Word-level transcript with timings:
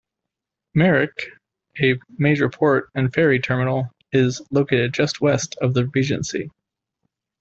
Merak, 0.75 1.15
a 1.79 1.93
major 2.17 2.49
port 2.49 2.89
and 2.95 3.13
ferry 3.13 3.39
terminal, 3.39 3.93
is 4.11 4.41
located 4.49 4.95
just 4.95 5.21
west 5.21 5.55
of 5.61 5.75
the 5.75 5.85
regency. 5.89 6.49